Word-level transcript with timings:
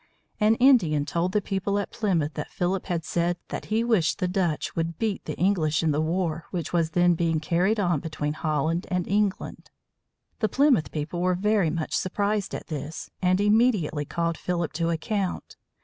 An 0.39 0.55
Indian 0.55 1.05
told 1.05 1.31
the 1.31 1.43
people 1.43 1.77
at 1.77 1.91
Plymouth 1.91 2.33
that 2.33 2.49
Philip 2.49 2.87
had 2.87 3.05
said 3.05 3.37
that 3.49 3.65
he 3.65 3.83
wished 3.83 4.17
the 4.17 4.27
Dutch 4.27 4.75
would 4.75 4.97
beat 4.97 5.23
the 5.25 5.37
English 5.37 5.83
in 5.83 5.91
the 5.91 6.01
war 6.01 6.45
which 6.49 6.73
was 6.73 6.89
then 6.97 7.13
being 7.13 7.39
carried 7.39 7.79
on 7.79 7.99
between 7.99 8.33
Holland 8.33 8.87
and 8.89 9.07
England. 9.07 9.69
The 10.39 10.49
Plymouth 10.49 10.91
people 10.91 11.21
were 11.21 11.35
very 11.35 11.69
much 11.69 11.95
surprised 11.95 12.55
at 12.55 12.65
this, 12.65 13.11
and 13.21 13.39
immediately 13.39 14.03
called 14.05 14.39
Philip 14.39 14.73
to 14.73 14.89
account. 14.89 15.55